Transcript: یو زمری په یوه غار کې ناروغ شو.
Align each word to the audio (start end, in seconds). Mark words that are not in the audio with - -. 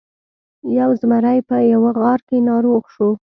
یو 0.79 0.89
زمری 1.01 1.39
په 1.49 1.55
یوه 1.73 1.91
غار 1.99 2.19
کې 2.27 2.37
ناروغ 2.49 2.83
شو. 2.93 3.09